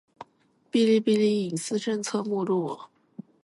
[0.71, 2.75] 《哔哩哔哩隐私政策》目录